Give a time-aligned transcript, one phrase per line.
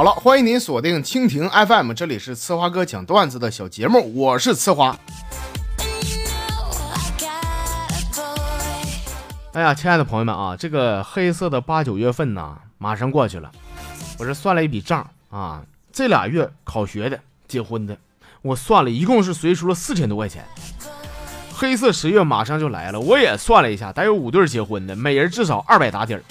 [0.00, 4.98] 好了，欢迎您锁定蜻蜓 FM，这里是呲花哥讲段子的小节目，我是呲花。
[9.52, 13.52] 哎呀，亲爱的朋友们啊，这个黑色的八九月份呢，马上过去了。
[14.18, 15.60] 我这算了一笔账啊，
[15.92, 17.94] 这俩月考学的、结婚的，
[18.40, 20.42] 我算了一共是随出了四千多块钱。
[21.52, 26.22] 黑色十月马上就来了，我也算了一下，得有五对结婚的，每人至少二百打底儿。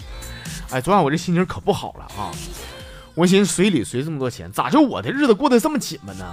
[0.72, 2.34] 哎，昨晚我这心情可不好了啊！
[3.20, 6.26] 我寻思随礼随这么多钱，咋就我的日子过得这么紧巴呢？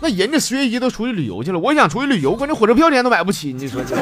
[0.00, 3.96] 那人家十月一都出去旅游去了，我想出去旅游，关键火车票钱都买不起，你说这。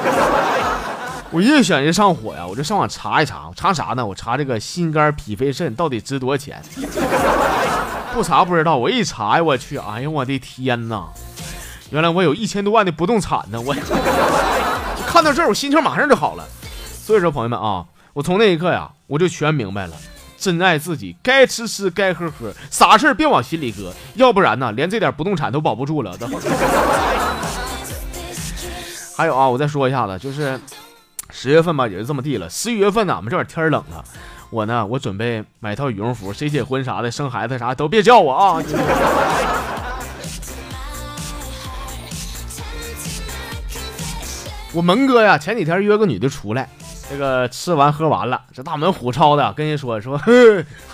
[1.30, 2.44] 我越想越上火呀！
[2.44, 4.04] 我就上网查一查，查啥呢？
[4.04, 6.60] 我查这个心肝脾肺肾到底值多少钱？
[8.12, 9.78] 不查不知道，我一查呀，我去！
[9.78, 11.04] 哎呀，我的天哪！
[11.90, 13.60] 原来我有一千多万的不动产呢！
[13.60, 13.72] 我
[15.06, 16.44] 看到这儿，我心情马上就好了。
[17.04, 19.94] 所以说，朋友们啊，我从那一刻呀，我就全明白了：
[20.42, 26.18] 真爱自己，该吃吃，该喝喝，啥事儿别往心里搁，要不然呢，连这点不动产都保不住了。
[29.16, 30.58] 还有啊，我再说一下子，就是。
[31.34, 32.50] 十月份吧，也就这么地了。
[32.50, 34.04] 十一月份呢，我们这边天冷了，
[34.50, 36.30] 我呢，我准备买套羽绒服。
[36.30, 38.62] 谁结婚啥的，生孩子啥都别叫我啊！
[44.74, 46.68] 我门哥呀，前几天约个女的出来，
[47.10, 50.18] 这个吃完喝完了，这大门虎超的跟人说说，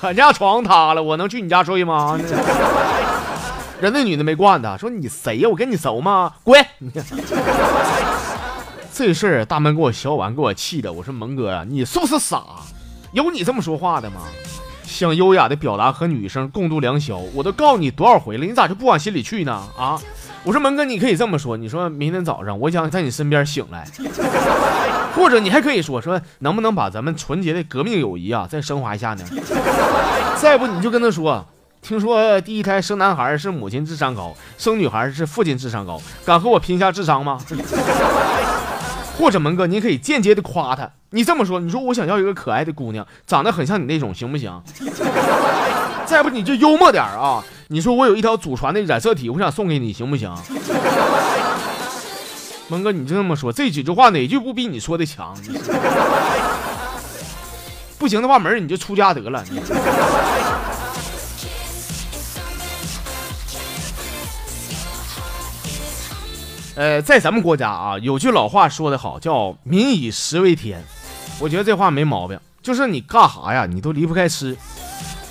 [0.00, 2.18] 俺 家床塌了，我能去你家睡吗？
[3.80, 5.48] 人那女的没惯他，说你谁呀？
[5.48, 6.32] 我跟你熟吗？
[6.42, 6.60] 滚！
[8.92, 10.92] 这事儿大门给我削完，给我气的。
[10.92, 12.42] 我说蒙哥呀，你是不是傻？
[13.12, 14.22] 有你这么说话的吗？
[14.82, 19.62] 想优雅的表达和女生共度良宵，我都告诉你多少回了，你咋就不往心里去呢？
[19.78, 20.00] 啊！
[20.42, 23.86] 我说蒙哥，你可以这么说，你说明天早上我想在你身边醒来，
[25.14, 29.24] 或者你还可以说说能不能把咱们纯洁的革命友谊啊再升华一下呢？
[30.40, 31.44] 再不你就跟他说，
[31.82, 37.38] 听说第一胎生男孩是母亲智商高，生女孩是父亲智商高，敢和我拼一下智商吗？
[39.18, 40.88] 或者门哥，你可以间接的夸他。
[41.10, 44.62] 你这么说，你说我想要一个可爱的姑娘，长得很像你那种，行不行？
[46.06, 47.42] 再不你就幽默点啊！
[47.68, 50.32] 你说我有一条祖传的染色体，我想送给你，行不行？
[52.68, 55.34] 蒙哥，你就这么说，这几句话哪句不比你说的强？
[57.98, 59.42] 不行的话，门儿你就出家得了。
[66.76, 70.84] 呃，在咱们国家啊，有句老话说得好，叫“民以食为天”。
[71.40, 74.56] 我觉得这话没毛病，就是你干啥呀，你都离不开吃。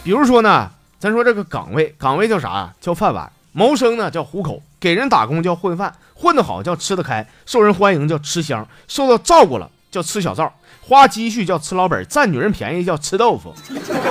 [0.03, 2.73] 比如说呢，咱说这个岗位，岗位叫啥？
[2.81, 3.31] 叫饭碗。
[3.53, 4.61] 谋生呢，叫糊口。
[4.79, 13.53] 给人打工叫混饭，混得好叫吃得开，受人欢迎叫吃香，受到照顾了叫吃小灶，花积蓄叫吃老本，占女人便宜叫吃豆腐，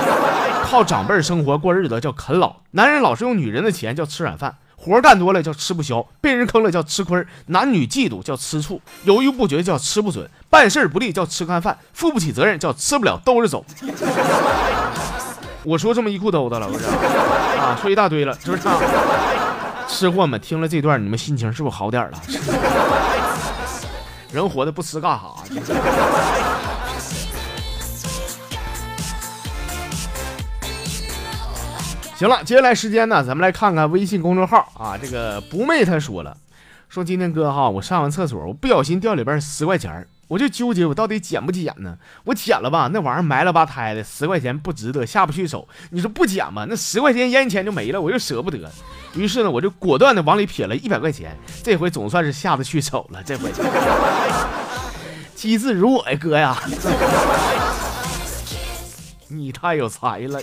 [0.63, 2.57] 靠长辈生活过日子叫啃老。
[2.71, 4.55] 男人老是用女人的钱叫吃软饭。
[4.79, 13.65] 活干多了叫吃不消，被人坑了叫吃亏，男女嫉妒叫吃醋，犹豫不决叫吃不准，办事不利叫吃干饭，负不起责任叫吃不了兜着走。
[15.65, 17.77] 我说这么一裤兜子了，不是啊？
[17.81, 18.63] 说一大堆了，是不是？
[19.87, 22.21] 吃货们听了这段，你们心情是不是好点了？
[24.31, 25.27] 人活的不吃干啥？
[32.17, 34.97] 行了，接下来时间呢，咱们来看看微信公众号啊。
[34.97, 36.35] 这个不妹他说了，
[36.89, 41.97] 说今天哥哈，我上完厕所，我不小心掉里边十块钱，我就纠结我到底捡不捡呢？
[42.25, 45.67] 我捡了吧，那玩意儿埋了吧胎的，十块钱不值得，下不去手。
[45.91, 48.69] 你说不捡吧，那十块钱烟钱就没了，我又舍不得。
[49.15, 53.23] 于是呢，我就果断的往里撇了一百块钱，这回总算是下得去手了。
[53.23, 53.51] 这回
[55.33, 56.57] 机智如我呀，哥呀，
[59.29, 60.41] 你太有才了。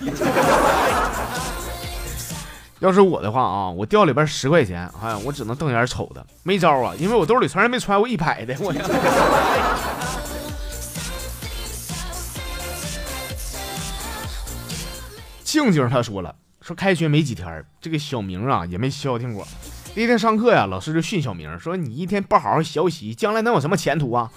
[2.84, 8.54] 要是我的话啊，我掉里边十块钱，哎，我只能瞪眼瞅他，没招啊，因为我兜里从来没揣过一百的。
[8.60, 8.84] 我呀，
[15.42, 19.48] 静静他说了，说开学没几天，这个小明啊也没消停过。
[19.94, 24.30] 那天上课呀，老师就训小明说：“你一天不好好学习，将来能有什么前途啊？”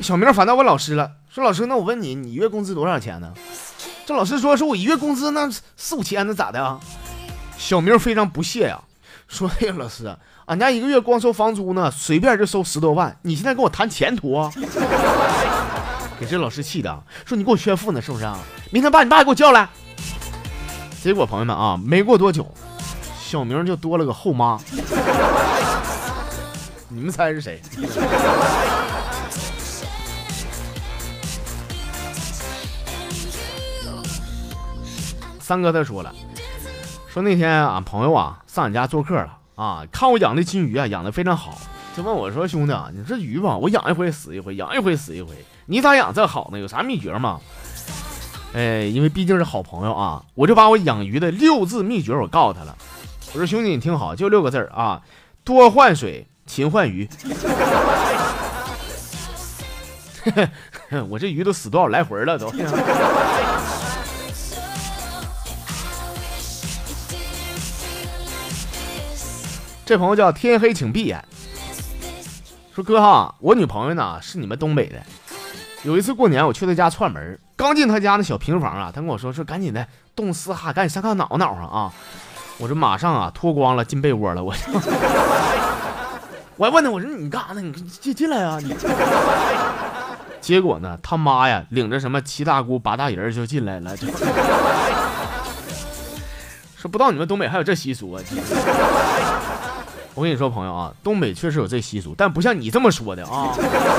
[0.00, 3.34] 小明反倒问老师了，说：“老师，那我问你，你一月工资多少钱呢？”
[4.06, 6.78] 这老师说：“说我一月工资那四五千，呢咋的啊？”
[7.58, 8.80] 小明非常不屑呀，
[9.28, 14.50] 说：“哎呀，老师，俺家一个月光收房租呢，随便就收十多万，你现在跟我谈前途啊？”
[16.18, 18.38] 给这老师气的，说：“你给我炫富呢，是不是啊？
[18.70, 19.68] 明天把你爸给我叫来。”
[21.02, 22.50] 结果朋友们啊，没过多久，
[23.20, 24.58] 小明就多了个后妈。
[26.88, 27.60] 你们猜是谁？
[35.40, 36.12] 三哥他说了。
[37.16, 41.58] 说那天俺朋友啊上俺家做客了啊，看我养的金鱼啊养的非常好，
[41.96, 45.30] 就问我说：“兄弟啊，你这鱼吧，我养一回死一回，养一回死一回，
[45.64, 46.58] 你咋养这好呢？
[46.58, 47.40] 有啥秘诀吗？”
[48.52, 52.76] 哎，因为毕竟是好朋友啊，我就把我养鱼的六字秘诀我告诉他了。
[53.32, 55.00] 我说：“兄弟，你听好，就六个字儿啊，
[55.42, 57.08] 多换水，勤换鱼。
[61.08, 62.52] ”我这鱼都死多少来回了都。
[69.86, 71.24] 这朋友叫天黑请闭眼，
[72.74, 74.96] 说哥哈，我女朋友呢是你们东北的。
[75.84, 79.86] 有一次过年，我去她家串门，刚进她家那小平房啊，她跟我说说赶紧的
[80.16, 81.92] 冻死哈，赶紧上炕挠挠上啊。
[82.58, 84.52] 我这马上啊脱光了进被窝了，我
[86.58, 87.60] 我还问他我说你干啥呢？
[87.60, 88.74] 你进进来啊你。
[90.40, 93.96] 结果呢他妈呀领着什么七大姑八大姨就进来了，
[96.76, 98.20] 说不知道你们东北还有这习俗啊。
[100.16, 103.54] 我跟你说，朋友啊，东北确实有这习俗，但不像你这么说的啊。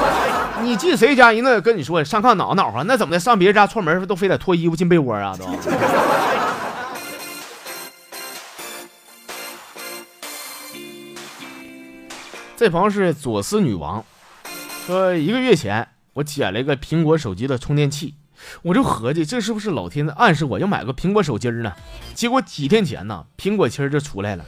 [0.63, 3.19] 你进谁家，人那跟你说上炕挠挠哈，那怎么的？
[3.19, 5.37] 上别人家串门都非得脱衣服进被窝啊？
[5.37, 5.45] 都。
[12.57, 14.03] 这朋友是左思女王，
[14.87, 18.15] 说一个月前我捡了一个苹果手机的充电器，
[18.63, 21.73] 我就合计这是不是老天在暗示我要买个苹果手机呢？
[22.15, 24.43] 结果几天前呢，苹果七就出来了。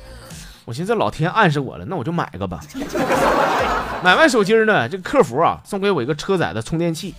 [0.69, 2.60] 我寻思老天暗示我了，那我就买个吧。
[4.04, 7.16] 买完手机呢，这个客服啊送给我一个车载的充电器。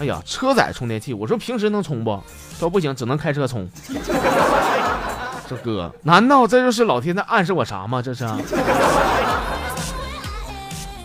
[0.00, 2.18] 哎呀，车载充电器，我说平时能充不？
[2.58, 3.68] 说不行，只能开车充。
[5.46, 8.00] 这哥，难道这就是老天在暗示我啥吗？
[8.00, 8.26] 这是？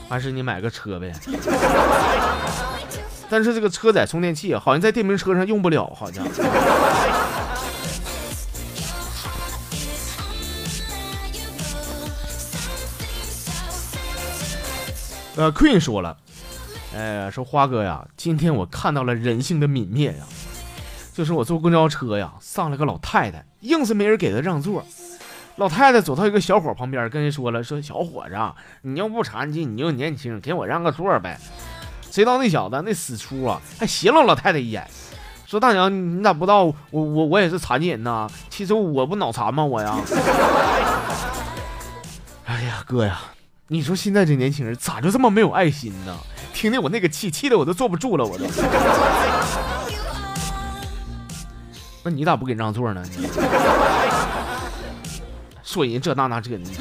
[0.07, 1.11] 还是你买个车呗？
[3.29, 6.25] 但是这个车载充电器好像在电瓶车上用不了，好像。
[15.35, 16.15] 呃，Queen 说了，
[16.95, 20.23] 哎，说花哥呀，今天我看到了人性的泯灭呀，
[21.11, 24.85] 就是我坐公交车呀，上来个老太太，硬是没人给她让座。
[25.55, 28.35] 老太太走到一个小伙旁边，跟人说了，说小伙子，
[28.83, 31.39] 你又不残疾，你又年轻，给我让个座呗。
[32.11, 34.87] 谁道那小子那死出啊，还斜了老太太一眼，
[35.47, 38.29] 说大娘，你咋不知道我我我也是残疾人呢？
[38.51, 39.65] 其实我不脑残吗？
[39.65, 39.97] 我呀。
[42.45, 43.19] 哎呀，哥呀。
[43.73, 46.15] 你说现在这年轻人咋就这么没有爱心呢？
[46.53, 48.45] 听得我那个气，气的我都坐不住了，我都。
[52.05, 53.03] 那你咋不给让座呢？
[55.65, 56.71] 说人这那那这，你。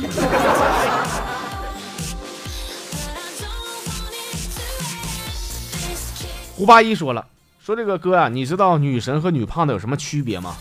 [6.54, 7.24] 胡八一说了，
[7.58, 10.54] 说这个哥啊，你知道女神和女胖子有什么区别吗？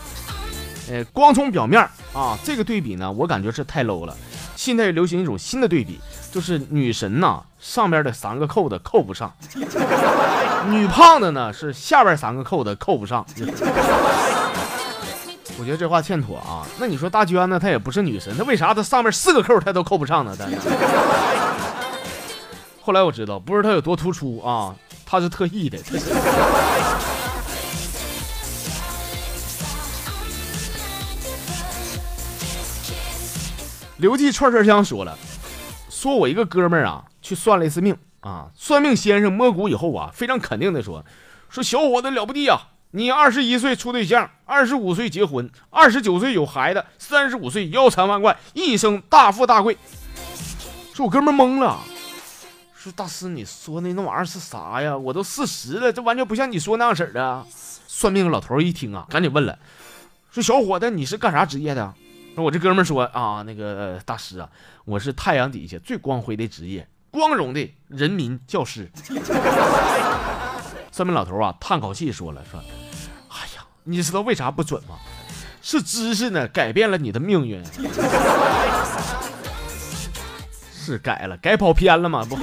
[0.88, 4.16] 呃，光从表面啊，这个对比呢，我感觉是太 low 了。
[4.64, 5.98] 现在流行一种新的对比，
[6.30, 9.28] 就是女神呐，上边的三个扣子扣不上；
[10.68, 13.26] 女胖子呢，是下边三个扣子扣不上。
[15.58, 16.64] 我觉得这话欠妥啊。
[16.78, 17.58] 那你说大娟呢？
[17.58, 20.32] 她也不是女神，她为啥她上面四个扣她都扣不上呢？
[20.38, 20.56] 但是
[22.82, 24.72] 后来我知道，不是她有多突出啊，
[25.04, 25.76] 她是特意的。
[34.02, 35.16] 刘记串串香说了，
[35.88, 38.50] 说我一个哥们儿啊，去算了一次命啊。
[38.52, 41.04] 算命先生摸骨以后啊，非常肯定的说，
[41.48, 49.78] 说小伙子了不地呀，你二十一岁处对象，二十五岁结婚，二十九岁有孩子，三十五岁腰缠万贯，一生大富大贵。
[50.92, 51.78] 说我哥们儿懵了，
[52.74, 54.98] 说大师你说的那玩意儿是啥呀？
[54.98, 57.46] 我都四十了，这完全不像你说那样式的。
[57.86, 59.56] 算命老头一听啊，赶紧问了，
[60.32, 61.94] 说小伙子你是干啥职业的？
[62.34, 64.48] 那我这哥们说啊，那个大师啊，
[64.84, 68.90] 我是太阳底下最光辉的职业，光荣的人民教师。
[70.90, 72.60] 算命老头啊，叹口气说了，说，
[73.28, 74.96] 哎呀，你知道为啥不准吗？
[75.60, 77.62] 是知识呢改变了你的命运，
[80.74, 82.24] 是改了，改跑偏了吗？
[82.28, 82.36] 不。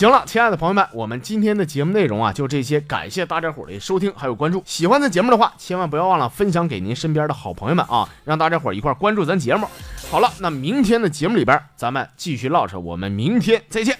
[0.00, 4.62] 行了，亲爱的朋友们，我们今天的节目内容啊就这些，感谢大家伙的收听还有关注。
[4.64, 9.66] 喜欢的节目的话，千万不要忘了分享给您身边的好朋友们啊，让大家伙一块关注咱节目。
[10.10, 13.98] 好了，那明天的节目里边咱们继续唠扯，我们明天再见。